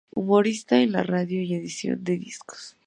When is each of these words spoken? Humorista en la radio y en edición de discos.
Humorista 0.15 0.81
en 0.81 0.93
la 0.93 1.03
radio 1.03 1.43
y 1.43 1.53
en 1.53 1.59
edición 1.59 2.03
de 2.03 2.17
discos. 2.17 2.75